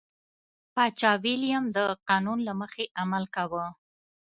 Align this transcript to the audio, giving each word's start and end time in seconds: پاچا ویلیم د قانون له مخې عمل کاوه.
پاچا 0.73 1.11
ویلیم 1.23 1.65
د 1.75 1.77
قانون 2.07 2.39
له 2.47 2.53
مخې 2.61 2.83
عمل 3.01 3.23
کاوه. 3.35 3.65